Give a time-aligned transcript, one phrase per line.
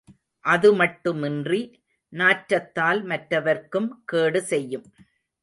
[0.45, 1.59] அதுமட்டுமின்றி
[2.13, 4.87] நாற்றத்தால் மற்றவர்க்கும் கேடு செய்யும்.